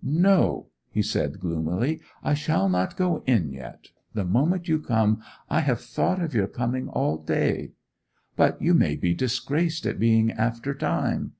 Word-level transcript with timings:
'No,' 0.00 0.68
he 0.92 1.02
said 1.02 1.40
gloomily. 1.40 2.00
'I 2.22 2.34
shall 2.34 2.68
not 2.68 2.96
go 2.96 3.24
in 3.26 3.50
yet—the 3.50 4.24
moment 4.24 4.68
you 4.68 4.78
come—I 4.78 5.58
have 5.62 5.80
thought 5.80 6.22
of 6.22 6.34
your 6.34 6.46
coming 6.46 6.86
all 6.86 7.16
day.' 7.16 7.72
'But 8.36 8.62
you 8.62 8.74
may 8.74 8.94
be 8.94 9.12
disgraced 9.12 9.86
at 9.86 9.98
being 9.98 10.30
after 10.30 10.72
time? 10.72 11.32